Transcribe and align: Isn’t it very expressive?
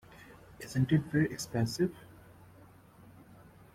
Isn’t 0.59 0.93
it 0.93 1.01
very 1.11 1.31
expressive? 1.31 1.93